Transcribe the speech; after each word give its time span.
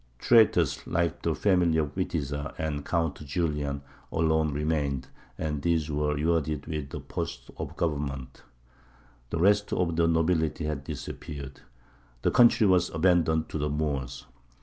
Traitors, 0.17 0.87
like 0.87 1.21
the 1.21 1.35
family 1.35 1.77
of 1.77 1.93
Witiza 1.93 2.55
and 2.57 2.83
Count 2.83 3.23
Julian, 3.23 3.83
alone 4.11 4.51
remained, 4.51 5.09
and 5.37 5.61
these 5.61 5.91
were 5.91 6.15
rewarded 6.15 6.65
with 6.65 7.07
posts 7.07 7.51
of 7.57 7.77
government. 7.77 8.41
The 9.29 9.37
rest 9.37 9.71
of 9.71 9.95
the 9.97 10.07
nobility 10.07 10.65
had 10.65 10.85
disappeared; 10.85 11.61
the 12.23 12.31
country 12.31 12.65
was 12.65 12.89
abandoned 12.89 13.47
to 13.49 13.59
the 13.59 13.69
Moors. 13.69 14.25